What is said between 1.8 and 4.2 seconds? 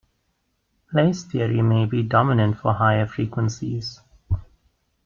be dominant for higher frequencies.